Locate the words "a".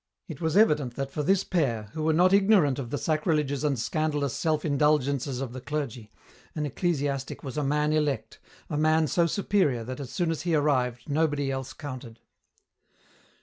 7.55-7.63, 8.67-8.77